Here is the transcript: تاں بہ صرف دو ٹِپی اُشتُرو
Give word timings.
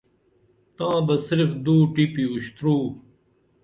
تاں 0.75 0.97
بہ 1.07 1.15
صرف 1.27 1.49
دو 1.65 1.75
ٹِپی 1.93 2.23
اُشتُرو 2.33 2.77